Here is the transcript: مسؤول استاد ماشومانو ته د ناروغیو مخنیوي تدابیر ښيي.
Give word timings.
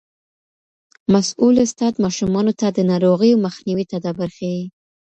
مسؤول 1.13 1.55
استاد 1.65 1.93
ماشومانو 2.05 2.51
ته 2.59 2.67
د 2.77 2.79
ناروغیو 2.91 3.41
مخنیوي 3.45 3.85
تدابیر 3.93 4.29
ښيي. 4.37 4.63